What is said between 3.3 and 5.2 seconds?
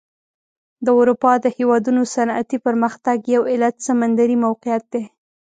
یو علت سمندري موقعیت دی.